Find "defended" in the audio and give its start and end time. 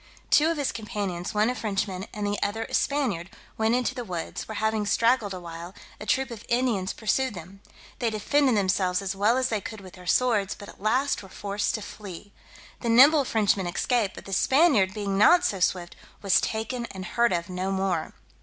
8.09-8.57